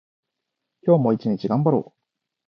[0.81, 1.93] 今日も一日頑張ろう。